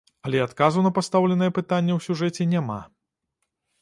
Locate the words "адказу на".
0.45-0.91